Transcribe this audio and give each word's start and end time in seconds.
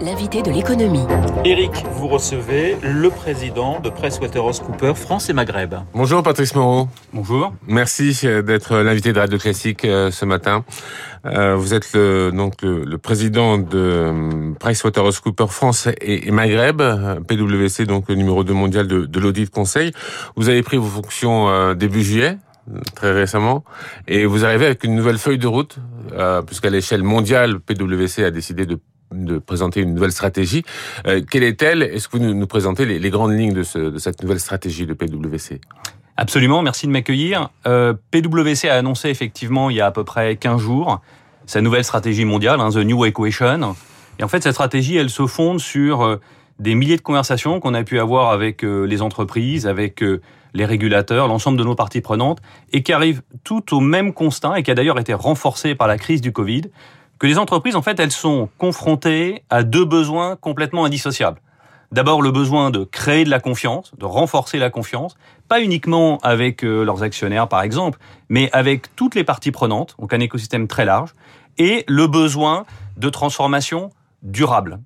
L'invité 0.00 0.42
de 0.42 0.50
l'économie. 0.50 1.04
Eric, 1.44 1.84
vous 1.92 2.08
recevez 2.08 2.76
le 2.82 3.10
président 3.10 3.80
de 3.80 3.90
PricewaterhouseCoopers 3.90 4.96
France 4.96 5.28
et 5.28 5.32
Maghreb. 5.32 5.74
Bonjour 5.92 6.22
Patrice 6.22 6.54
Moreau. 6.54 6.88
Bonjour. 7.12 7.52
Merci 7.66 8.18
euh, 8.24 8.42
d'être 8.42 8.76
l'invité 8.76 9.12
de 9.12 9.18
Radio 9.18 9.38
Classique 9.38 9.84
euh, 9.84 10.10
ce 10.10 10.24
matin. 10.24 10.64
Euh, 11.26 11.56
vous 11.56 11.74
êtes 11.74 11.92
le, 11.94 12.30
donc 12.30 12.62
le, 12.62 12.96
président 12.96 13.58
de 13.58 14.54
PricewaterhouseCoopers 14.60 15.52
France 15.52 15.88
et, 16.00 16.30
Maghreb, 16.30 16.80
PwC, 17.26 17.86
donc 17.86 18.08
le 18.08 18.14
numéro 18.14 18.44
2 18.44 18.52
mondial 18.54 18.86
de, 18.86 19.04
de 19.04 19.20
l'audit 19.20 19.50
conseil. 19.50 19.92
Vous 20.36 20.48
avez 20.48 20.62
pris 20.62 20.76
vos 20.76 20.86
fonctions 20.86 21.74
début 21.74 22.02
juillet 22.02 22.38
très 22.94 23.12
récemment, 23.12 23.64
et 24.06 24.26
vous 24.26 24.44
arrivez 24.44 24.66
avec 24.66 24.84
une 24.84 24.94
nouvelle 24.94 25.16
feuille 25.16 25.38
de 25.38 25.46
route, 25.46 25.78
puisqu'à 26.46 26.68
l'échelle 26.68 27.02
mondiale, 27.02 27.60
PwC 27.60 28.24
a 28.24 28.30
décidé 28.30 28.66
de 28.66 28.78
de 29.12 29.38
présenter 29.38 29.80
une 29.80 29.94
nouvelle 29.94 30.12
stratégie. 30.12 30.64
Euh, 31.06 31.22
quelle 31.28 31.42
est-elle? 31.42 31.82
Est-ce 31.82 32.08
que 32.08 32.18
vous 32.18 32.34
nous, 32.34 32.46
présentez 32.46 32.84
les, 32.84 33.10
grandes 33.10 33.32
lignes 33.32 33.54
de, 33.54 33.62
cette 33.62 34.22
nouvelle 34.22 34.40
stratégie 34.40 34.86
de 34.86 34.94
PwC 34.94 35.60
Absolument, 36.16 36.62
merci 36.62 36.86
de 36.86 36.92
m'accueillir. 36.92 37.50
Euh, 37.66 37.94
PwC 38.10 38.68
a 38.68 38.76
annoncé 38.76 39.08
effectivement 39.08 39.70
il 39.70 39.76
y 39.76 39.80
a 39.80 39.86
à 39.86 39.90
peu 39.90 40.04
près 40.04 40.36
15 40.36 40.60
jours 40.60 41.00
sa 41.46 41.62
nouvelle 41.62 41.84
stratégie 41.84 42.26
mondiale, 42.26 42.60
hein, 42.60 42.68
The 42.70 42.78
New 42.78 43.06
Equation. 43.06 43.74
Et 44.18 44.24
en 44.24 44.28
fait, 44.28 44.42
cette 44.42 44.52
stratégie, 44.52 44.96
elle 44.96 45.08
se 45.08 45.26
fonde 45.26 45.60
sur 45.60 46.02
euh, 46.02 46.20
des 46.58 46.74
milliers 46.74 46.96
de 46.96 47.02
conversations 47.02 47.60
qu'on 47.60 47.72
a 47.72 47.84
pu 47.84 48.00
avoir 48.00 48.32
avec 48.32 48.62
les 48.62 49.00
entreprises, 49.00 49.66
avec 49.66 50.02
les 50.54 50.64
régulateurs, 50.64 51.28
l'ensemble 51.28 51.56
de 51.56 51.62
nos 51.62 51.76
parties 51.76 52.00
prenantes, 52.00 52.40
et 52.72 52.82
qui 52.82 52.92
arrivent 52.92 53.22
tout 53.44 53.76
au 53.76 53.80
même 53.80 54.12
constat, 54.12 54.58
et 54.58 54.64
qui 54.64 54.72
a 54.72 54.74
d'ailleurs 54.74 54.98
été 54.98 55.14
renforcé 55.14 55.76
par 55.76 55.86
la 55.86 55.96
crise 55.96 56.20
du 56.20 56.32
Covid, 56.32 56.62
que 57.18 57.26
les 57.26 57.38
entreprises, 57.38 57.76
en 57.76 57.82
fait, 57.82 57.98
elles 58.00 58.12
sont 58.12 58.48
confrontées 58.58 59.42
à 59.50 59.62
deux 59.62 59.84
besoins 59.84 60.36
complètement 60.36 60.84
indissociables. 60.84 61.40
D'abord, 61.90 62.20
le 62.20 62.30
besoin 62.30 62.70
de 62.70 62.84
créer 62.84 63.24
de 63.24 63.30
la 63.30 63.40
confiance, 63.40 63.92
de 63.98 64.04
renforcer 64.04 64.58
la 64.58 64.68
confiance, 64.68 65.16
pas 65.48 65.62
uniquement 65.62 66.18
avec 66.18 66.62
euh, 66.62 66.84
leurs 66.84 67.02
actionnaires, 67.02 67.48
par 67.48 67.62
exemple, 67.62 67.98
mais 68.28 68.50
avec 68.52 68.94
toutes 68.94 69.14
les 69.14 69.24
parties 69.24 69.52
prenantes, 69.52 69.96
donc 69.98 70.12
un 70.12 70.20
écosystème 70.20 70.68
très 70.68 70.84
large, 70.84 71.14
et 71.56 71.84
le 71.88 72.06
besoin 72.06 72.66
de 72.98 73.08
transformation 73.08 73.90
durable. 74.22 74.80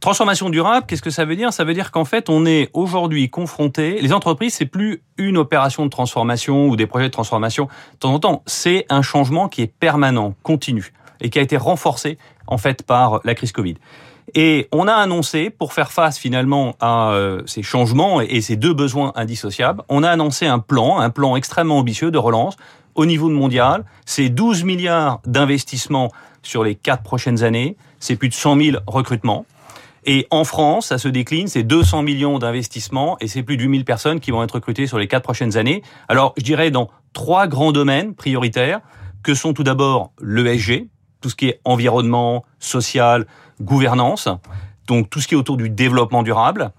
Transformation 0.00 0.50
durable, 0.50 0.84
qu'est-ce 0.86 1.00
que 1.00 1.08
ça 1.08 1.24
veut 1.24 1.34
dire? 1.34 1.50
Ça 1.52 1.64
veut 1.64 1.72
dire 1.72 1.90
qu'en 1.90 2.04
fait, 2.04 2.28
on 2.28 2.44
est 2.44 2.68
aujourd'hui 2.74 3.30
confronté. 3.30 4.02
Les 4.02 4.12
entreprises, 4.12 4.52
c'est 4.52 4.66
plus 4.66 5.02
une 5.16 5.38
opération 5.38 5.84
de 5.86 5.90
transformation 5.90 6.68
ou 6.68 6.76
des 6.76 6.86
projets 6.86 7.06
de 7.06 7.12
transformation 7.12 7.64
de 7.94 7.98
temps 7.98 8.12
en 8.12 8.18
temps. 8.18 8.42
C'est 8.44 8.84
un 8.90 9.00
changement 9.00 9.48
qui 9.48 9.62
est 9.62 9.66
permanent, 9.66 10.34
continu 10.42 10.92
et 11.20 11.30
qui 11.30 11.38
a 11.38 11.42
été 11.42 11.56
renforcé 11.56 12.18
en 12.46 12.58
fait 12.58 12.82
par 12.82 13.20
la 13.24 13.34
crise 13.34 13.52
Covid. 13.52 13.74
Et 14.34 14.68
on 14.72 14.88
a 14.88 14.94
annoncé, 14.94 15.50
pour 15.50 15.72
faire 15.72 15.92
face 15.92 16.18
finalement 16.18 16.76
à 16.80 17.12
euh, 17.12 17.42
ces 17.46 17.62
changements 17.62 18.20
et 18.20 18.40
ces 18.40 18.56
deux 18.56 18.72
besoins 18.72 19.12
indissociables, 19.16 19.82
on 19.88 20.02
a 20.02 20.08
annoncé 20.08 20.46
un 20.46 20.58
plan, 20.58 20.98
un 20.98 21.10
plan 21.10 21.36
extrêmement 21.36 21.78
ambitieux 21.78 22.10
de 22.10 22.18
relance 22.18 22.56
au 22.94 23.06
niveau 23.06 23.28
mondial. 23.28 23.84
C'est 24.06 24.30
12 24.30 24.64
milliards 24.64 25.20
d'investissements 25.26 26.10
sur 26.42 26.64
les 26.64 26.74
quatre 26.74 27.02
prochaines 27.02 27.44
années. 27.44 27.76
C'est 28.00 28.16
plus 28.16 28.28
de 28.28 28.34
100 28.34 28.56
000 28.60 28.76
recrutements. 28.86 29.46
Et 30.06 30.26
en 30.30 30.44
France, 30.44 30.88
ça 30.88 30.98
se 30.98 31.08
décline, 31.08 31.48
c'est 31.48 31.62
200 31.62 32.02
millions 32.02 32.38
d'investissements 32.38 33.16
et 33.20 33.28
c'est 33.28 33.42
plus 33.42 33.56
de 33.56 33.62
000 33.62 33.84
personnes 33.84 34.20
qui 34.20 34.30
vont 34.30 34.42
être 34.42 34.52
recrutées 34.52 34.86
sur 34.86 34.98
les 34.98 35.08
quatre 35.08 35.22
prochaines 35.22 35.56
années. 35.56 35.82
Alors, 36.08 36.34
je 36.36 36.42
dirais 36.42 36.70
dans 36.70 36.90
trois 37.14 37.46
grands 37.46 37.72
domaines 37.72 38.14
prioritaires, 38.14 38.80
que 39.22 39.34
sont 39.34 39.54
tout 39.54 39.64
d'abord 39.64 40.12
l'ESG, 40.20 40.88
tout 41.24 41.30
ce 41.30 41.36
qui 41.36 41.48
est 41.48 41.58
environnement, 41.64 42.44
social, 42.58 43.26
gouvernance, 43.62 44.28
donc 44.86 45.08
tout 45.08 45.22
ce 45.22 45.26
qui 45.26 45.32
est 45.32 45.38
autour 45.38 45.56
du 45.56 45.70
développement 45.70 46.22
durable. 46.22 46.70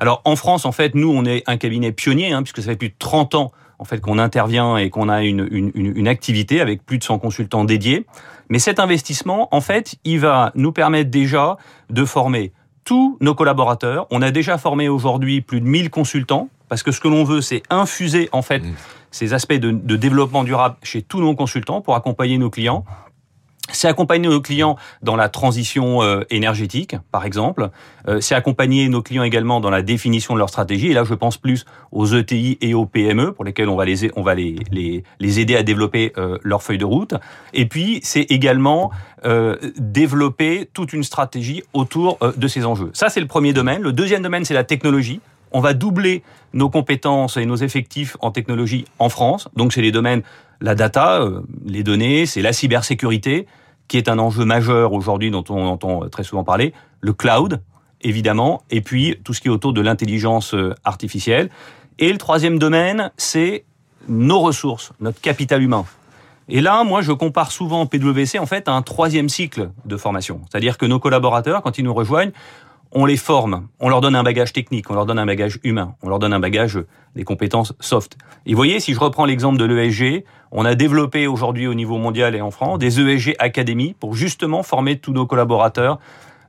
Alors 0.00 0.22
en 0.24 0.34
France, 0.34 0.64
en 0.64 0.72
fait, 0.72 0.96
nous, 0.96 1.08
on 1.08 1.24
est 1.24 1.44
un 1.46 1.56
cabinet 1.56 1.92
pionnier, 1.92 2.32
hein, 2.32 2.42
puisque 2.42 2.62
ça 2.62 2.72
fait 2.72 2.76
plus 2.76 2.88
de 2.88 2.96
30 2.98 3.36
ans 3.36 3.52
en 3.78 3.84
fait 3.84 4.00
qu'on 4.00 4.18
intervient 4.18 4.76
et 4.76 4.90
qu'on 4.90 5.08
a 5.08 5.22
une, 5.22 5.46
une, 5.52 5.70
une, 5.76 6.08
activité 6.08 6.60
avec 6.60 6.84
plus 6.84 6.98
de 6.98 7.04
100 7.04 7.20
consultants 7.20 7.62
dédiés. 7.62 8.06
Mais 8.48 8.58
cet 8.58 8.80
investissement, 8.80 9.46
en 9.54 9.60
fait, 9.60 9.94
il 10.02 10.18
va 10.18 10.50
nous 10.56 10.72
permettre 10.72 11.10
déjà 11.10 11.56
de 11.88 12.04
former 12.04 12.52
tous 12.82 13.16
nos 13.20 13.36
collaborateurs. 13.36 14.08
On 14.10 14.20
a 14.20 14.32
déjà 14.32 14.58
formé 14.58 14.88
aujourd'hui 14.88 15.42
plus 15.42 15.60
de 15.60 15.66
1000 15.66 15.90
consultants, 15.90 16.48
parce 16.68 16.82
que 16.82 16.90
ce 16.90 16.98
que 16.98 17.06
l'on 17.06 17.22
veut, 17.22 17.40
c'est 17.40 17.62
infuser 17.70 18.28
en 18.32 18.42
fait 18.42 18.64
mmh. 18.64 18.74
ces 19.12 19.32
aspects 19.32 19.52
de, 19.52 19.70
de 19.70 19.94
développement 19.94 20.42
durable 20.42 20.74
chez 20.82 21.02
tous 21.02 21.20
nos 21.20 21.36
consultants 21.36 21.80
pour 21.82 21.94
accompagner 21.94 22.36
nos 22.36 22.50
clients. 22.50 22.84
C'est 23.72 23.88
accompagner 23.88 24.28
nos 24.28 24.40
clients 24.40 24.76
dans 25.02 25.16
la 25.16 25.28
transition 25.28 26.02
euh, 26.02 26.22
énergétique, 26.30 26.96
par 27.10 27.24
exemple. 27.24 27.70
Euh, 28.08 28.20
c'est 28.20 28.34
accompagner 28.34 28.88
nos 28.88 29.02
clients 29.02 29.22
également 29.22 29.60
dans 29.60 29.70
la 29.70 29.82
définition 29.82 30.34
de 30.34 30.38
leur 30.38 30.48
stratégie. 30.48 30.88
Et 30.88 30.94
là, 30.94 31.04
je 31.04 31.14
pense 31.14 31.38
plus 31.38 31.64
aux 31.90 32.06
ETI 32.06 32.58
et 32.60 32.74
aux 32.74 32.86
PME 32.86 33.32
pour 33.32 33.44
lesquels 33.44 33.68
on 33.68 33.76
va 33.76 33.84
les 33.84 34.10
on 34.16 34.22
va 34.22 34.34
les 34.34 34.56
les, 34.70 35.04
les 35.20 35.40
aider 35.40 35.56
à 35.56 35.62
développer 35.62 36.12
euh, 36.18 36.38
leur 36.42 36.62
feuille 36.62 36.78
de 36.78 36.84
route. 36.84 37.14
Et 37.52 37.66
puis, 37.66 38.00
c'est 38.02 38.22
également 38.30 38.90
développer 39.78 40.68
toute 40.72 40.92
une 40.92 41.04
stratégie 41.04 41.62
autour 41.74 42.18
de 42.36 42.48
ces 42.48 42.64
enjeux. 42.64 42.90
Ça, 42.92 43.08
c'est 43.08 43.20
le 43.20 43.28
premier 43.28 43.52
domaine. 43.52 43.80
Le 43.80 43.92
deuxième 43.92 44.20
domaine, 44.20 44.44
c'est 44.44 44.52
la 44.52 44.64
technologie. 44.64 45.20
On 45.52 45.60
va 45.60 45.74
doubler 45.74 46.24
nos 46.54 46.68
compétences 46.68 47.36
et 47.36 47.46
nos 47.46 47.54
effectifs 47.54 48.16
en 48.18 48.32
technologie 48.32 48.84
en 48.98 49.08
France. 49.08 49.48
Donc, 49.54 49.72
c'est 49.72 49.80
les 49.80 49.92
domaines 49.92 50.22
la 50.62 50.74
data, 50.74 51.28
les 51.66 51.82
données, 51.82 52.24
c'est 52.24 52.40
la 52.40 52.52
cybersécurité 52.52 53.46
qui 53.92 53.98
est 53.98 54.08
un 54.08 54.18
enjeu 54.18 54.46
majeur 54.46 54.94
aujourd'hui 54.94 55.30
dont 55.30 55.44
on 55.50 55.66
entend 55.66 56.08
très 56.08 56.24
souvent 56.24 56.44
parler, 56.44 56.72
le 57.02 57.12
cloud, 57.12 57.60
évidemment, 58.00 58.62
et 58.70 58.80
puis 58.80 59.18
tout 59.22 59.34
ce 59.34 59.42
qui 59.42 59.48
est 59.48 59.50
autour 59.50 59.74
de 59.74 59.82
l'intelligence 59.82 60.54
euh, 60.54 60.74
artificielle. 60.82 61.50
Et 61.98 62.10
le 62.10 62.16
troisième 62.16 62.58
domaine, 62.58 63.10
c'est 63.18 63.66
nos 64.08 64.40
ressources, 64.40 64.94
notre 65.00 65.20
capital 65.20 65.62
humain. 65.62 65.84
Et 66.48 66.62
là, 66.62 66.84
moi, 66.84 67.02
je 67.02 67.12
compare 67.12 67.52
souvent 67.52 67.84
PwC 67.84 68.38
en 68.38 68.46
fait 68.46 68.66
à 68.66 68.72
un 68.72 68.80
troisième 68.80 69.28
cycle 69.28 69.68
de 69.84 69.98
formation. 69.98 70.40
C'est-à-dire 70.50 70.78
que 70.78 70.86
nos 70.86 70.98
collaborateurs, 70.98 71.60
quand 71.60 71.76
ils 71.76 71.84
nous 71.84 71.92
rejoignent, 71.92 72.32
on 72.94 73.04
les 73.06 73.16
forme, 73.16 73.68
on 73.80 73.88
leur 73.88 74.00
donne 74.00 74.14
un 74.14 74.22
bagage 74.22 74.52
technique, 74.52 74.90
on 74.90 74.94
leur 74.94 75.06
donne 75.06 75.18
un 75.18 75.26
bagage 75.26 75.58
humain, 75.64 75.94
on 76.02 76.08
leur 76.08 76.18
donne 76.18 76.32
un 76.32 76.40
bagage 76.40 76.78
des 77.16 77.24
compétences 77.24 77.74
soft. 77.80 78.16
Et 78.46 78.50
vous 78.50 78.56
voyez, 78.56 78.80
si 78.80 78.94
je 78.94 79.00
reprends 79.00 79.24
l'exemple 79.24 79.58
de 79.58 79.64
l'ESG, 79.64 80.24
on 80.50 80.64
a 80.64 80.74
développé 80.74 81.26
aujourd'hui 81.26 81.66
au 81.66 81.74
niveau 81.74 81.98
mondial 81.98 82.34
et 82.34 82.40
en 82.40 82.50
France 82.50 82.78
des 82.78 83.00
ESG 83.00 83.34
académies 83.38 83.94
pour 83.98 84.14
justement 84.14 84.62
former 84.62 84.98
tous 84.98 85.12
nos 85.12 85.26
collaborateurs 85.26 85.98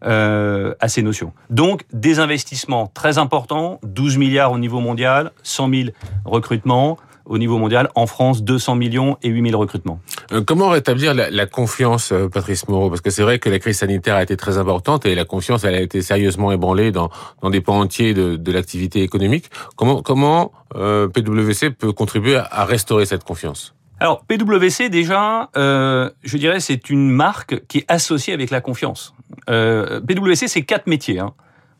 euh, 0.05 0.73
à 0.81 0.89
ces 0.89 1.01
notions. 1.01 1.31
Donc 1.49 1.85
des 1.93 2.19
investissements 2.19 2.87
très 2.87 3.17
importants, 3.17 3.79
12 3.83 4.17
milliards 4.17 4.51
au 4.51 4.57
niveau 4.57 4.81
mondial, 4.81 5.31
100 5.43 5.69
000 5.69 5.89
recrutements, 6.25 6.97
au 7.25 7.37
niveau 7.37 7.57
mondial. 7.57 7.89
En 7.95 8.07
France, 8.07 8.43
200 8.43 8.75
millions 8.75 9.17
et 9.21 9.29
8000 9.29 9.55
recrutements. 9.55 9.99
Euh, 10.31 10.41
comment 10.45 10.69
rétablir 10.69 11.13
la, 11.13 11.45
confiance, 11.45 12.11
euh, 12.11 12.27
Patrice 12.29 12.67
Moreau? 12.67 12.89
Parce 12.89 13.01
que 13.01 13.09
c'est 13.09 13.23
vrai 13.23 13.39
que 13.39 13.49
la 13.49 13.59
crise 13.59 13.77
sanitaire 13.77 14.15
a 14.15 14.23
été 14.23 14.37
très 14.37 14.57
importante 14.57 15.05
et 15.05 15.15
la 15.15 15.25
confiance, 15.25 15.63
elle 15.63 15.75
a 15.75 15.81
été 15.81 16.01
sérieusement 16.01 16.51
ébranlée 16.51 16.91
dans, 16.91 17.09
dans 17.41 17.49
des 17.49 17.61
pans 17.61 17.79
entiers 17.79 18.13
de, 18.13 18.35
de 18.35 18.51
l'activité 18.51 19.01
économique. 19.01 19.45
Comment, 19.75 20.01
comment 20.01 20.51
euh, 20.75 21.07
PwC 21.07 21.69
peut 21.71 21.91
contribuer 21.91 22.35
à, 22.35 22.65
restaurer 22.65 23.05
cette 23.05 23.23
confiance? 23.23 23.73
Alors 23.99 24.23
PwC 24.25 24.89
déjà, 24.89 25.49
euh, 25.55 26.09
je 26.23 26.37
dirais, 26.37 26.59
c'est 26.59 26.89
une 26.89 27.09
marque 27.09 27.65
qui 27.67 27.79
est 27.79 27.85
associée 27.87 28.33
avec 28.33 28.49
la 28.49 28.59
confiance. 28.59 29.13
Euh, 29.49 30.01
PwC, 30.01 30.47
c'est 30.47 30.63
quatre 30.63 30.87
métiers. 30.87 31.19
Hein. 31.19 31.33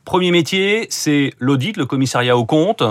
Premier 0.05 0.31
métier, 0.31 0.87
c'est 0.89 1.33
l'audit, 1.39 1.75
le 1.77 1.85
commissariat 1.85 2.37
aux 2.37 2.45
comptes 2.45 2.83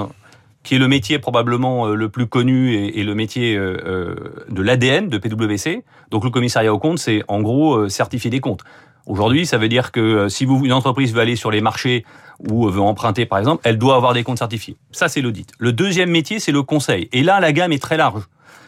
qui 0.63 0.77
est 0.77 0.79
le 0.79 0.89
métier 0.89 1.19
probablement 1.19 1.87
euh, 1.87 1.95
le 1.95 2.09
plus 2.09 2.27
connu 2.27 2.75
et, 2.75 3.03
le 3.03 3.15
métier 3.15 3.57
euh, 3.57 3.77
euh, 3.85 4.15
de 4.49 4.63
l'ADN 4.63 5.09
de 5.09 5.19
PwC. 5.19 5.83
Donc 6.11 6.25
le 6.25 6.31
commissariat 6.31 6.73
aux 6.73 6.79
comptes, 6.79 6.99
c'est 6.99 7.23
en 7.29 7.41
gros 7.41 7.89
certifier 7.89 8.31
des 8.31 8.41
comptes. 8.41 8.63
Aujourd'hui, 9.07 9.47
ça 9.47 9.59
veut 9.59 9.69
dire 9.69 9.91
que 9.91 10.29
si 10.29 10.45
une 10.45 10.73
entreprise 10.73 11.13
veut 11.13 11.21
aller 11.21 11.35
sur 11.35 11.51
les 11.51 11.61
marchés 11.61 12.05
ou 12.49 12.69
veut 12.69 12.81
emprunter 12.81 13.27
par 13.27 13.39
exemple, 13.41 13.63
elle 13.65 13.77
doit 13.77 13.97
avoir 13.97 14.15
des 14.15 14.23
comptes 14.23 14.39
certifiés. 14.39 14.77
Ça, 14.93 15.09
c'est 15.09 15.21
l'audit. 15.21 15.51
Le 15.59 15.73
deuxième 15.73 16.11
métier, 16.11 16.39
c'est 16.39 16.53
le 16.53 16.63
conseil. 16.63 17.09
Et 17.13 17.23
là, 17.23 17.41
la 17.41 17.53
gamme 17.53 17.73
est 17.73 17.83
très 17.83 17.97
large. 17.97 18.23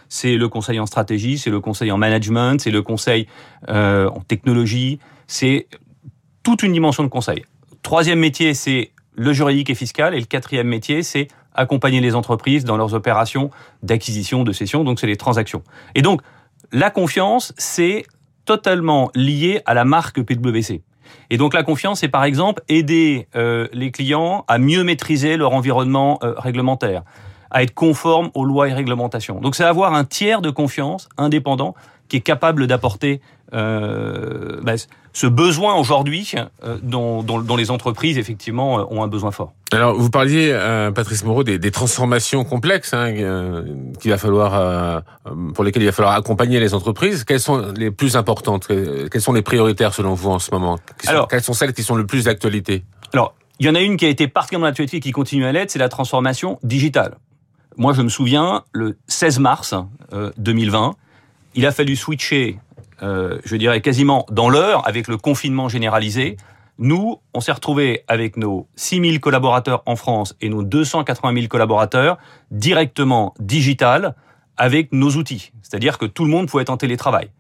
C'est 0.08 0.36
le 0.36 0.48
conseil 0.48 0.80
en 0.80 0.86
stratégie, 0.86 1.38
c'est 1.38 1.50
le 1.50 1.60
conseil 1.60 1.92
en 1.92 1.98
management, 1.98 2.60
c'est 2.60 2.70
le 2.70 2.82
conseil 2.82 3.26
en 3.68 4.20
technologie, 4.26 4.98
c'est 5.26 5.66
toute 6.42 6.62
une 6.62 6.72
dimension 6.72 7.04
de 7.04 7.08
conseil. 7.08 7.44
Troisième 7.82 8.18
métier, 8.18 8.54
c'est 8.54 8.90
le 9.16 9.32
juridique 9.32 9.70
et 9.70 9.74
fiscal. 9.74 10.14
Et 10.14 10.20
le 10.20 10.26
quatrième 10.26 10.68
métier, 10.68 11.02
c'est 11.02 11.28
accompagner 11.54 12.00
les 12.00 12.14
entreprises 12.14 12.64
dans 12.64 12.76
leurs 12.76 12.94
opérations 12.94 13.50
d'acquisition, 13.82 14.44
de 14.44 14.52
cession, 14.52 14.84
donc 14.84 15.00
c'est 15.00 15.06
les 15.06 15.16
transactions. 15.16 15.62
Et 15.94 16.02
donc, 16.02 16.20
la 16.72 16.90
confiance, 16.90 17.52
c'est 17.56 18.04
totalement 18.44 19.10
lié 19.14 19.62
à 19.66 19.74
la 19.74 19.84
marque 19.84 20.22
PwC. 20.22 20.82
Et 21.30 21.36
donc 21.36 21.54
la 21.54 21.62
confiance, 21.62 22.00
c'est 22.00 22.08
par 22.08 22.24
exemple 22.24 22.62
aider 22.68 23.28
euh, 23.36 23.68
les 23.72 23.90
clients 23.90 24.44
à 24.48 24.58
mieux 24.58 24.84
maîtriser 24.84 25.36
leur 25.36 25.52
environnement 25.52 26.18
euh, 26.22 26.34
réglementaire, 26.36 27.02
à 27.50 27.62
être 27.62 27.74
conforme 27.74 28.30
aux 28.34 28.44
lois 28.44 28.68
et 28.68 28.72
réglementations. 28.72 29.40
Donc 29.40 29.54
c'est 29.54 29.64
avoir 29.64 29.94
un 29.94 30.04
tiers 30.04 30.42
de 30.42 30.50
confiance 30.50 31.08
indépendant 31.16 31.74
qui 32.08 32.16
est 32.16 32.20
capable 32.20 32.66
d'apporter 32.66 33.20
euh, 33.52 34.60
bah, 34.62 34.74
ce 35.12 35.26
besoin 35.28 35.76
aujourd'hui 35.76 36.34
euh, 36.64 36.76
dont, 36.82 37.22
dont, 37.22 37.40
dont, 37.40 37.56
les 37.56 37.70
entreprises 37.70 38.18
effectivement 38.18 38.80
euh, 38.80 38.84
ont 38.90 39.02
un 39.02 39.06
besoin 39.06 39.30
fort. 39.30 39.52
Alors 39.70 39.94
vous 39.94 40.10
parliez, 40.10 40.50
euh, 40.50 40.90
Patrice 40.90 41.24
Moreau, 41.24 41.44
des, 41.44 41.58
des 41.58 41.70
transformations 41.70 42.44
complexes 42.44 42.92
hein, 42.94 43.14
qu'il 44.00 44.10
va 44.10 44.18
falloir, 44.18 45.02
pour 45.54 45.64
lesquelles 45.64 45.82
il 45.82 45.86
va 45.86 45.92
falloir 45.92 46.14
accompagner 46.14 46.58
les 46.58 46.74
entreprises. 46.74 47.24
Quelles 47.24 47.40
sont 47.40 47.72
les 47.76 47.90
plus 47.90 48.16
importantes 48.16 48.66
Quelles 48.66 49.20
sont 49.20 49.32
les 49.32 49.42
prioritaires 49.42 49.94
selon 49.94 50.14
vous 50.14 50.30
en 50.30 50.38
ce 50.38 50.50
moment? 50.50 50.78
Alors, 51.06 51.28
Quelles 51.28 51.42
sont 51.42 51.54
celles 51.54 51.72
qui 51.72 51.82
sont 51.82 51.94
le 51.94 52.06
plus 52.06 52.24
d'actualité? 52.24 52.84
Alors 53.12 53.34
il 53.60 53.66
y 53.66 53.68
en 53.68 53.76
a 53.76 53.80
une 53.80 53.96
qui 53.96 54.04
a 54.04 54.08
été 54.08 54.26
particulièrement 54.26 54.66
d'actualité 54.66 54.96
et 54.96 55.00
qui 55.00 55.12
continue 55.12 55.44
à 55.46 55.52
l'être, 55.52 55.70
c'est 55.70 55.78
la 55.78 55.88
transformation 55.88 56.58
digitale. 56.64 57.18
Moi, 57.76 57.92
je 57.92 58.02
me 58.02 58.08
souviens, 58.08 58.64
le 58.72 58.98
16 59.06 59.38
mars 59.38 59.74
2020, 60.38 60.94
il 61.54 61.66
a 61.66 61.72
fallu 61.72 61.96
switcher 61.96 62.58
euh, 63.02 63.38
je 63.44 63.56
dirais 63.56 63.80
quasiment 63.80 64.26
dans 64.30 64.48
l'heure, 64.48 64.86
avec 64.86 65.08
le 65.08 65.16
confinement 65.16 65.68
généralisé, 65.68 66.36
nous, 66.78 67.20
on 67.34 67.40
s'est 67.40 67.52
retrouvés 67.52 68.02
avec 68.08 68.36
nos 68.36 68.66
6000 68.76 69.20
collaborateurs 69.20 69.82
en 69.86 69.94
France 69.94 70.34
et 70.40 70.48
nos 70.48 70.62
280 70.62 71.34
000 71.34 71.46
collaborateurs 71.48 72.18
directement 72.50 73.34
digital 73.38 74.16
avec 74.56 74.92
nos 74.92 75.10
outils. 75.10 75.52
C'est-à-dire 75.62 75.98
que 75.98 76.06
tout 76.06 76.24
le 76.24 76.30
monde 76.30 76.48
pouvait 76.48 76.62
être 76.62 76.70
en 76.70 76.76
télétravail. 76.76 77.30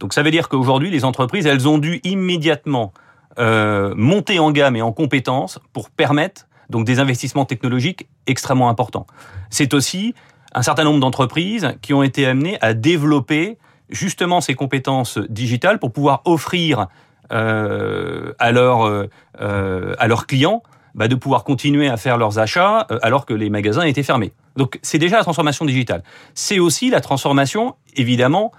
Donc 0.00 0.12
ça 0.12 0.22
veut 0.22 0.30
dire 0.30 0.48
qu'aujourd'hui, 0.48 0.90
les 0.90 1.04
entreprises, 1.04 1.46
elles 1.46 1.68
ont 1.68 1.78
dû 1.78 2.00
immédiatement 2.04 2.92
euh, 3.38 3.94
monter 3.96 4.38
en 4.38 4.50
gamme 4.50 4.76
et 4.76 4.82
en 4.82 4.92
compétences 4.92 5.58
pour 5.72 5.88
permettre 5.88 6.46
donc 6.68 6.84
des 6.86 7.00
investissements 7.00 7.44
technologiques 7.44 8.08
extrêmement 8.26 8.68
importants. 8.68 9.06
C'est 9.50 9.72
aussi 9.72 10.14
un 10.54 10.62
certain 10.62 10.84
nombre 10.84 11.00
d'entreprises 11.00 11.74
qui 11.82 11.94
ont 11.94 12.02
été 12.02 12.26
amenées 12.26 12.58
à 12.60 12.74
développer 12.74 13.58
justement 13.88 14.40
ces 14.40 14.54
compétences 14.54 15.18
digitales 15.18 15.78
pour 15.78 15.92
pouvoir 15.92 16.22
offrir 16.24 16.88
euh, 17.32 18.32
euh, 18.42 19.06
euh, 19.40 19.94
à 19.98 20.08
leurs 20.08 20.26
clients 20.26 20.62
bah, 20.94 21.08
de 21.08 21.14
pouvoir 21.14 21.44
continuer 21.44 21.88
à 21.88 21.96
faire 21.96 22.18
leurs 22.18 22.38
achats 22.38 22.86
alors 23.00 23.24
que 23.24 23.32
les 23.32 23.48
magasins 23.48 23.82
étaient 23.82 24.02
fermés. 24.02 24.32
Donc 24.56 24.78
c'est 24.82 24.98
déjà 24.98 25.16
la 25.16 25.22
transformation 25.22 25.64
digitale. 25.64 26.02
C'est 26.34 26.58
aussi 26.58 26.90
la 26.90 27.00
transformation, 27.00 27.76
évidemment, 27.96 28.52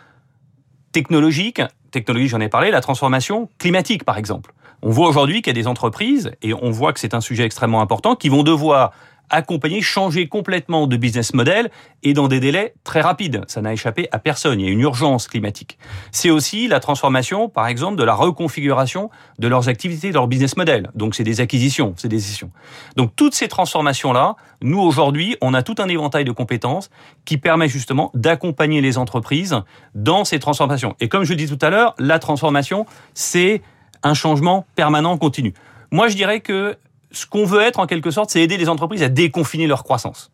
technologique. 0.91 1.61
Technologie, 1.91 2.27
j'en 2.27 2.39
ai 2.39 2.49
parlé, 2.49 2.71
la 2.71 2.81
transformation 2.81 3.49
climatique, 3.59 4.03
par 4.03 4.17
exemple. 4.17 4.53
On 4.81 4.89
voit 4.89 5.07
aujourd'hui 5.07 5.41
qu'il 5.41 5.55
y 5.55 5.57
a 5.57 5.61
des 5.61 5.67
entreprises, 5.67 6.31
et 6.41 6.53
on 6.53 6.71
voit 6.71 6.91
que 6.91 6.99
c'est 6.99 7.13
un 7.13 7.21
sujet 7.21 7.43
extrêmement 7.43 7.81
important, 7.81 8.15
qui 8.15 8.29
vont 8.29 8.43
devoir 8.43 8.91
accompagner, 9.33 9.81
changer 9.81 10.27
complètement 10.27 10.87
de 10.87 10.95
business 10.95 11.33
model 11.33 11.71
et 12.03 12.13
dans 12.13 12.27
des 12.27 12.39
délais 12.39 12.75
très 12.83 13.01
rapides. 13.01 13.43
Ça 13.47 13.61
n'a 13.61 13.73
échappé 13.73 14.07
à 14.11 14.19
personne. 14.19 14.59
Il 14.59 14.65
y 14.65 14.69
a 14.69 14.71
une 14.71 14.79
urgence 14.79 15.27
climatique. 15.27 15.77
C'est 16.11 16.29
aussi 16.29 16.67
la 16.67 16.79
transformation, 16.79 17.49
par 17.49 17.67
exemple, 17.67 17.97
de 17.97 18.03
la 18.03 18.13
reconfiguration 18.13 19.09
de 19.39 19.47
leurs 19.47 19.69
activités, 19.69 20.09
de 20.09 20.13
leur 20.13 20.27
business 20.27 20.55
model. 20.55 20.91
Donc, 20.95 21.15
c'est 21.15 21.23
des 21.23 21.41
acquisitions, 21.41 21.93
c'est 21.97 22.07
des 22.07 22.17
décisions. 22.17 22.51
Donc, 22.95 23.15
toutes 23.15 23.33
ces 23.33 23.47
transformations-là, 23.47 24.35
nous, 24.61 24.79
aujourd'hui, 24.79 25.35
on 25.41 25.53
a 25.53 25.63
tout 25.63 25.75
un 25.79 25.87
éventail 25.87 26.25
de 26.25 26.31
compétences 26.31 26.89
qui 27.25 27.37
permet 27.37 27.67
justement 27.67 28.11
d'accompagner 28.13 28.81
les 28.81 28.97
entreprises 28.97 29.55
dans 29.95 30.25
ces 30.25 30.39
transformations. 30.39 30.95
Et 30.99 31.09
comme 31.09 31.23
je 31.23 31.33
dis 31.33 31.47
tout 31.47 31.59
à 31.65 31.69
l'heure, 31.69 31.95
la 31.97 32.19
transformation, 32.19 32.85
c'est 33.15 33.61
un 34.03 34.13
changement 34.13 34.65
permanent, 34.75 35.17
continu. 35.17 35.53
Moi, 35.91 36.07
je 36.07 36.15
dirais 36.15 36.39
que 36.39 36.77
ce 37.13 37.25
qu'on 37.25 37.45
veut 37.45 37.61
être 37.61 37.79
en 37.79 37.85
quelque 37.85 38.11
sorte, 38.11 38.29
c'est 38.29 38.41
aider 38.41 38.57
les 38.57 38.69
entreprises 38.69 39.03
à 39.03 39.09
déconfiner 39.09 39.67
leur 39.67 39.83
croissance. 39.83 40.31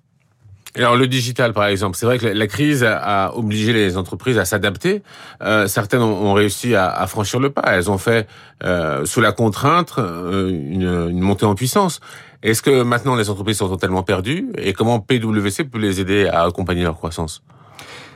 Alors 0.76 0.96
le 0.96 1.08
digital, 1.08 1.52
par 1.54 1.66
exemple, 1.66 1.98
c'est 1.98 2.06
vrai 2.06 2.20
que 2.20 2.28
la 2.28 2.48
crise 2.48 2.84
a 2.84 3.36
obligé 3.36 3.74
les 3.74 3.98
entreprises 3.98 4.38
à 4.38 4.46
s'adapter. 4.46 5.02
Euh, 5.42 5.68
certaines 5.68 6.02
ont 6.02 6.34
réussi 6.34 6.76
à, 6.76 7.06
franchir 7.08 7.40
le 7.40 7.50
pas. 7.50 7.64
Elles 7.66 7.90
ont 7.90 7.98
fait 7.98 8.28
euh, 8.64 9.04
sous 9.06 9.20
la 9.20 9.32
contrainte 9.32 9.96
euh, 9.98 10.50
une, 10.50 11.10
une, 11.10 11.22
montée 11.22 11.46
en 11.46 11.56
puissance. 11.56 12.02
Est-ce 12.44 12.62
que 12.62 12.84
maintenant 12.84 13.16
les 13.16 13.32
entreprises 13.32 13.58
sont 13.58 13.70
totalement 13.70 14.04
perdues? 14.04 14.48
Et 14.58 14.74
comment 14.74 15.00
PwC 15.00 15.64
peut 15.64 15.80
les 15.80 16.00
aider 16.02 16.28
à 16.28 16.44
accompagner 16.44 16.84
leur 16.84 16.96
croissance? 16.96 17.42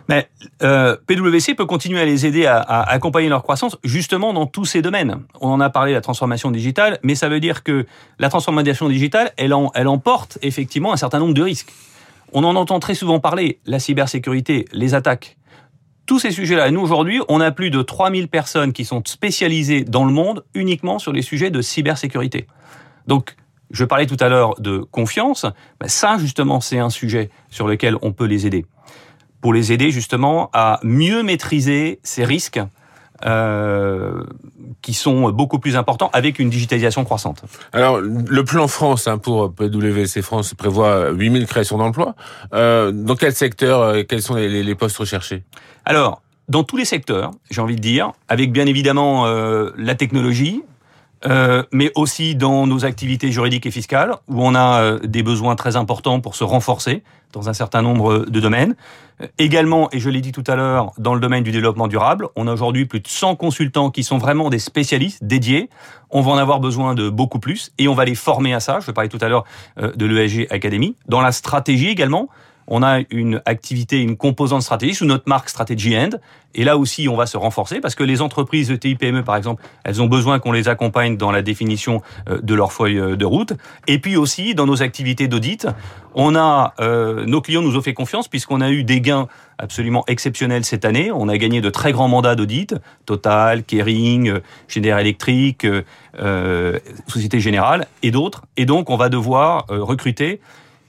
Mais 0.09 0.29
euh, 0.61 0.97
PwC 1.07 1.55
peut 1.55 1.65
continuer 1.65 2.01
à 2.01 2.05
les 2.05 2.25
aider 2.25 2.45
à, 2.45 2.57
à, 2.57 2.81
accompagner 2.89 3.29
leur 3.29 3.43
croissance 3.43 3.77
justement 3.83 4.33
dans 4.33 4.45
tous 4.45 4.65
ces 4.65 4.81
domaines. 4.81 5.21
On 5.39 5.49
en 5.49 5.59
a 5.59 5.69
parlé, 5.69 5.93
la 5.93 6.01
transformation 6.01 6.51
digitale, 6.51 6.99
mais 7.03 7.15
ça 7.15 7.29
veut 7.29 7.39
dire 7.39 7.63
que 7.63 7.85
la 8.19 8.29
transformation 8.29 8.89
digitale, 8.89 9.31
elle, 9.37 9.53
en, 9.53 9.71
elle 9.75 9.87
emporte 9.87 10.37
effectivement 10.41 10.93
un 10.93 10.97
certain 10.97 11.19
nombre 11.19 11.33
de 11.33 11.41
risques. 11.41 11.71
On 12.33 12.43
en 12.43 12.55
entend 12.55 12.79
très 12.79 12.95
souvent 12.95 13.19
parler, 13.19 13.59
la 13.65 13.79
cybersécurité, 13.79 14.65
les 14.71 14.93
attaques. 14.95 15.37
Tous 16.05 16.19
ces 16.19 16.31
sujets-là, 16.31 16.69
nous 16.71 16.81
aujourd'hui, 16.81 17.21
on 17.29 17.39
a 17.39 17.51
plus 17.51 17.69
de 17.69 17.81
3000 17.81 18.27
personnes 18.27 18.73
qui 18.73 18.83
sont 18.83 19.01
spécialisées 19.05 19.85
dans 19.85 20.03
le 20.03 20.11
monde 20.11 20.43
uniquement 20.53 20.99
sur 20.99 21.13
les 21.13 21.21
sujets 21.21 21.49
de 21.49 21.61
cybersécurité. 21.61 22.47
Donc, 23.07 23.35
je 23.71 23.85
parlais 23.85 24.05
tout 24.05 24.17
à 24.19 24.29
l'heure 24.29 24.59
de 24.59 24.79
confiance, 24.79 25.45
ben 25.79 25.87
ça 25.87 26.17
justement 26.19 26.61
c'est 26.61 26.77
un 26.77 26.89
sujet 26.89 27.29
sur 27.49 27.67
lequel 27.67 27.97
on 28.01 28.11
peut 28.11 28.25
les 28.25 28.45
aider 28.45 28.65
pour 29.43 29.53
les 29.53 29.73
aider 29.73 29.91
justement 29.91 30.49
à 30.53 30.79
mieux 30.83 31.21
maîtriser 31.21 31.99
ces 32.01 32.23
risques 32.23 32.61
euh, 33.25 34.23
qui 34.81 34.93
sont 34.93 35.31
beaucoup 35.31 35.59
plus 35.59 35.75
importants 35.75 36.09
avec 36.13 36.39
une 36.39 36.49
digitalisation 36.49 37.03
croissante. 37.03 37.43
Alors, 37.73 37.99
le 37.99 38.43
plan 38.45 38.69
France 38.69 39.05
hein, 39.05 39.17
pour 39.17 39.53
PwC 39.53 40.21
France 40.21 40.53
prévoit 40.53 41.09
8000 41.11 41.45
créations 41.45 41.77
d'emplois. 41.77 42.15
Euh, 42.53 42.93
dans 42.93 43.17
quel 43.17 43.33
secteur, 43.33 43.81
euh, 43.81 44.03
quels 44.07 44.21
sont 44.21 44.35
les, 44.35 44.63
les, 44.63 44.75
postes 44.75 44.95
recherchés? 44.95 45.43
Alors, 45.83 46.21
dans 46.47 46.63
tous 46.63 46.77
les 46.77 46.85
secteurs, 46.85 47.31
j'ai 47.51 47.59
envie 47.59 47.75
de 47.75 47.81
dire, 47.81 48.13
avec 48.29 48.53
bien 48.53 48.65
évidemment 48.65 49.27
euh, 49.27 49.71
la 49.77 49.95
technologie, 49.95 50.63
euh, 51.25 51.63
mais 51.71 51.91
aussi 51.95 52.35
dans 52.35 52.67
nos 52.67 52.85
activités 52.85 53.31
juridiques 53.31 53.65
et 53.65 53.71
fiscales, 53.71 54.15
où 54.27 54.43
on 54.43 54.55
a 54.55 54.81
euh, 54.81 54.99
des 54.99 55.23
besoins 55.23 55.55
très 55.55 55.75
importants 55.75 56.19
pour 56.19 56.35
se 56.35 56.43
renforcer 56.43 57.03
dans 57.31 57.49
un 57.49 57.53
certain 57.53 57.81
nombre 57.81 58.25
de 58.25 58.39
domaines. 58.39 58.75
Euh, 59.21 59.27
également, 59.37 59.89
et 59.91 59.99
je 59.99 60.09
l'ai 60.09 60.21
dit 60.21 60.31
tout 60.31 60.43
à 60.47 60.55
l'heure, 60.55 60.91
dans 60.97 61.13
le 61.13 61.19
domaine 61.19 61.43
du 61.43 61.51
développement 61.51 61.87
durable, 61.87 62.27
on 62.35 62.47
a 62.47 62.53
aujourd'hui 62.53 62.85
plus 62.85 62.99
de 62.99 63.07
100 63.07 63.35
consultants 63.35 63.89
qui 63.89 64.03
sont 64.03 64.17
vraiment 64.17 64.49
des 64.49 64.59
spécialistes 64.59 65.23
dédiés. 65.23 65.69
On 66.09 66.21
va 66.21 66.31
en 66.31 66.37
avoir 66.37 66.59
besoin 66.59 66.93
de 66.93 67.09
beaucoup 67.09 67.39
plus, 67.39 67.71
et 67.77 67.87
on 67.87 67.93
va 67.93 68.05
les 68.05 68.15
former 68.15 68.53
à 68.53 68.59
ça. 68.59 68.79
Je 68.81 68.91
parlais 68.91 69.09
tout 69.09 69.19
à 69.21 69.29
l'heure 69.29 69.45
de 69.77 70.05
l'ESG 70.05 70.47
Academy. 70.51 70.95
Dans 71.07 71.21
la 71.21 71.31
stratégie 71.31 71.89
également, 71.89 72.29
on 72.67 72.83
a 72.83 72.99
une 73.09 73.41
activité, 73.45 74.01
une 74.01 74.17
composante 74.17 74.61
stratégique 74.61 74.95
sous 74.95 75.05
notre 75.05 75.27
marque 75.27 75.49
Strategy 75.49 75.97
End. 75.97 76.11
Et 76.55 76.63
là 76.63 76.77
aussi, 76.77 77.09
on 77.09 77.15
va 77.15 77.25
se 77.25 77.35
renforcer 77.35 77.79
parce 77.79 77.95
que 77.95 78.03
les 78.03 78.21
entreprises 78.21 78.69
ETI, 78.69 78.95
PME, 78.95 79.23
par 79.23 79.35
exemple, 79.35 79.63
elles 79.83 80.01
ont 80.01 80.07
besoin 80.07 80.39
qu'on 80.39 80.51
les 80.51 80.67
accompagne 80.67 81.17
dans 81.17 81.31
la 81.31 81.41
définition 81.41 82.01
euh, 82.29 82.39
de 82.41 82.53
leur 82.53 82.71
feuille 82.71 82.99
euh, 82.99 83.15
de 83.15 83.25
route. 83.25 83.53
Et 83.87 83.97
puis 83.97 84.17
aussi, 84.17 84.53
dans 84.53 84.67
nos 84.67 84.83
activités 84.83 85.27
d'audit, 85.27 85.67
on 86.13 86.35
a, 86.35 86.73
euh, 86.79 87.25
nos 87.25 87.41
clients 87.41 87.63
nous 87.63 87.75
ont 87.75 87.81
fait 87.81 87.95
confiance 87.95 88.27
puisqu'on 88.27 88.61
a 88.61 88.69
eu 88.69 88.83
des 88.83 89.01
gains 89.01 89.27
absolument 89.57 90.03
exceptionnels 90.07 90.63
cette 90.63 90.85
année. 90.85 91.11
On 91.11 91.27
a 91.27 91.37
gagné 91.37 91.59
de 91.59 91.69
très 91.71 91.91
grands 91.91 92.07
mandats 92.07 92.35
d'audit, 92.35 92.75
Total, 93.07 93.63
Kering, 93.63 94.39
General 94.67 95.01
Electric, 95.01 95.65
euh, 95.65 96.79
Société 97.07 97.39
Générale 97.39 97.87
et 98.03 98.11
d'autres. 98.11 98.43
Et 98.57 98.65
donc, 98.65 98.91
on 98.91 98.97
va 98.97 99.09
devoir 99.09 99.65
recruter 99.69 100.39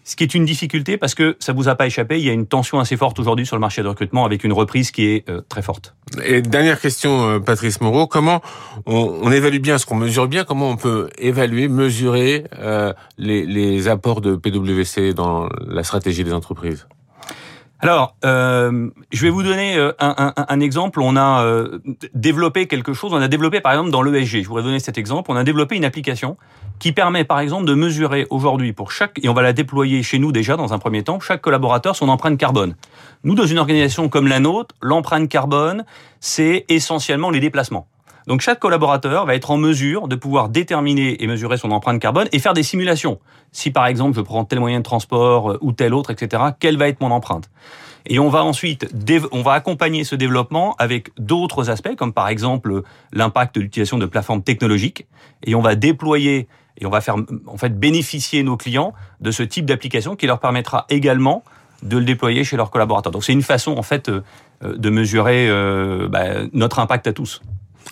ce 0.04 0.16
qui 0.16 0.22
est 0.22 0.34
une 0.34 0.44
difficulté 0.44 0.98
parce 0.98 1.14
que 1.14 1.36
ça 1.40 1.52
vous 1.52 1.68
a 1.68 1.74
pas 1.74 1.86
échappé, 1.86 2.18
il 2.18 2.24
y 2.24 2.30
a 2.30 2.32
une 2.32 2.46
tension 2.46 2.78
assez 2.78 2.96
forte 2.96 3.18
aujourd'hui 3.18 3.46
sur 3.46 3.56
le 3.56 3.60
marché 3.60 3.82
de 3.82 3.88
recrutement 3.88 4.24
avec 4.24 4.44
une 4.44 4.52
reprise 4.52 4.90
qui 4.90 5.06
est 5.06 5.28
euh, 5.28 5.40
très 5.48 5.62
forte. 5.62 5.94
Et 6.24 6.42
dernière 6.42 6.80
question, 6.80 7.28
euh, 7.28 7.38
Patrice 7.40 7.80
Moreau, 7.80 8.06
comment 8.06 8.42
on, 8.86 9.32
évalue 9.32 9.58
bien, 9.58 9.78
ce 9.78 9.86
qu'on 9.86 9.96
mesure 9.96 10.28
bien, 10.28 10.44
comment 10.44 10.68
on 10.68 10.76
peut 10.76 11.08
évaluer, 11.18 11.68
mesurer 11.68 12.44
euh, 12.58 12.92
les, 13.16 13.46
les 13.46 13.88
apports 13.88 14.20
de 14.20 14.36
PwC 14.36 15.14
dans 15.14 15.48
la 15.66 15.82
stratégie 15.82 16.22
des 16.22 16.32
entreprises? 16.32 16.86
Alors, 17.84 18.16
euh, 18.24 18.88
je 19.12 19.20
vais 19.20 19.28
vous 19.28 19.42
donner 19.42 19.76
euh, 19.76 19.92
un, 19.98 20.32
un, 20.36 20.44
un 20.48 20.60
exemple. 20.60 21.02
On 21.02 21.16
a 21.16 21.44
euh, 21.44 21.80
développé 22.14 22.66
quelque 22.66 22.94
chose. 22.94 23.12
On 23.12 23.20
a 23.20 23.28
développé, 23.28 23.60
par 23.60 23.72
exemple, 23.72 23.90
dans 23.90 24.00
l'ESG. 24.00 24.42
Je 24.42 24.48
voudrais 24.48 24.62
donner 24.62 24.80
cet 24.80 24.96
exemple. 24.96 25.30
On 25.30 25.36
a 25.36 25.44
développé 25.44 25.76
une 25.76 25.84
application 25.84 26.38
qui 26.78 26.92
permet, 26.92 27.24
par 27.24 27.40
exemple, 27.40 27.66
de 27.66 27.74
mesurer 27.74 28.26
aujourd'hui 28.30 28.72
pour 28.72 28.90
chaque, 28.90 29.20
et 29.22 29.28
on 29.28 29.34
va 29.34 29.42
la 29.42 29.52
déployer 29.52 30.02
chez 30.02 30.18
nous 30.18 30.32
déjà 30.32 30.56
dans 30.56 30.72
un 30.72 30.78
premier 30.78 31.04
temps, 31.04 31.20
chaque 31.20 31.42
collaborateur 31.42 31.94
son 31.94 32.08
empreinte 32.08 32.38
carbone. 32.38 32.74
Nous, 33.22 33.34
dans 33.34 33.44
une 33.44 33.58
organisation 33.58 34.08
comme 34.08 34.28
la 34.28 34.40
nôtre, 34.40 34.74
l'empreinte 34.80 35.28
carbone, 35.28 35.84
c'est 36.20 36.64
essentiellement 36.70 37.28
les 37.28 37.40
déplacements. 37.40 37.86
Donc 38.26 38.40
chaque 38.40 38.58
collaborateur 38.58 39.26
va 39.26 39.34
être 39.34 39.50
en 39.50 39.58
mesure 39.58 40.08
de 40.08 40.16
pouvoir 40.16 40.48
déterminer 40.48 41.22
et 41.22 41.26
mesurer 41.26 41.58
son 41.58 41.70
empreinte 41.70 42.00
carbone 42.00 42.28
et 42.32 42.38
faire 42.38 42.54
des 42.54 42.62
simulations. 42.62 43.20
Si 43.52 43.70
par 43.70 43.86
exemple 43.86 44.16
je 44.16 44.22
prends 44.22 44.44
tel 44.44 44.60
moyen 44.60 44.78
de 44.78 44.84
transport 44.84 45.52
euh, 45.52 45.58
ou 45.60 45.72
tel 45.72 45.92
autre, 45.92 46.10
etc., 46.10 46.42
quelle 46.58 46.78
va 46.78 46.88
être 46.88 47.00
mon 47.00 47.10
empreinte? 47.10 47.50
Et 48.06 48.18
on 48.18 48.28
va 48.28 48.44
ensuite, 48.44 48.86
on 49.32 49.42
va 49.42 49.52
accompagner 49.52 50.04
ce 50.04 50.14
développement 50.14 50.74
avec 50.78 51.10
d'autres 51.18 51.70
aspects, 51.70 51.96
comme 51.96 52.12
par 52.12 52.28
exemple 52.28 52.82
l'impact 53.12 53.54
de 53.54 53.62
l'utilisation 53.62 53.96
de 53.96 54.04
plateformes 54.04 54.42
technologiques. 54.42 55.06
Et 55.42 55.54
on 55.54 55.62
va 55.62 55.74
déployer 55.74 56.46
et 56.78 56.84
on 56.84 56.90
va 56.90 57.00
faire, 57.00 57.16
en 57.46 57.56
fait, 57.56 57.78
bénéficier 57.78 58.42
nos 58.42 58.58
clients 58.58 58.92
de 59.20 59.30
ce 59.30 59.42
type 59.42 59.64
d'application 59.64 60.16
qui 60.16 60.26
leur 60.26 60.38
permettra 60.38 60.84
également 60.90 61.44
de 61.82 61.96
le 61.96 62.04
déployer 62.04 62.44
chez 62.44 62.58
leurs 62.58 62.70
collaborateurs. 62.70 63.10
Donc 63.12 63.24
c'est 63.24 63.32
une 63.32 63.42
façon, 63.42 63.74
en 63.78 63.82
fait, 63.82 64.10
euh, 64.10 64.22
de 64.62 64.90
mesurer 64.90 65.48
bah, 66.10 66.44
notre 66.52 66.80
impact 66.80 67.06
à 67.06 67.14
tous. 67.14 67.40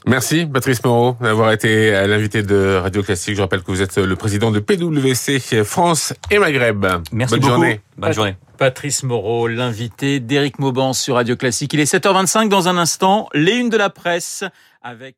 Merci 0.06 0.46
Patrice 0.46 0.82
Moreau 0.84 1.16
d'avoir 1.20 1.52
été 1.52 1.92
l'invité 2.06 2.42
de 2.42 2.76
Radio 2.76 3.02
Classique. 3.02 3.36
Je 3.36 3.40
rappelle 3.40 3.62
que 3.62 3.70
vous 3.70 3.82
êtes 3.82 3.98
le 3.98 4.16
président 4.16 4.50
de 4.50 4.60
PwC 4.60 5.64
France 5.64 6.12
et 6.30 6.38
Maghreb. 6.38 6.84
Merci 7.12 7.34
Bonne 7.34 7.40
beaucoup. 7.40 7.52
journée. 7.52 7.80
Bonne 7.96 8.12
journée. 8.12 8.36
Patrice 8.58 9.02
Moreau, 9.02 9.48
l'invité 9.48 10.20
d'Éric 10.20 10.58
Mauban 10.58 10.92
sur 10.92 11.16
Radio 11.16 11.36
Classique. 11.36 11.72
Il 11.72 11.80
est 11.80 11.92
7h25 11.92 12.48
dans 12.48 12.68
un 12.68 12.78
instant, 12.78 13.28
les 13.34 13.52
unes 13.52 13.70
de 13.70 13.76
la 13.76 13.90
presse 13.90 14.44
avec... 14.82 15.16